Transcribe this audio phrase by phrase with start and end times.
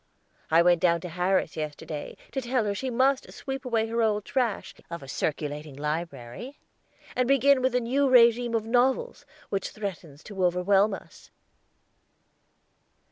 [0.49, 4.25] I went down to Harris yesterday to tell her she must sweep away her old
[4.25, 6.57] trash of a circulating library,
[7.15, 11.29] and begin with the New Regime of Novels, which threatens to overwhelm us."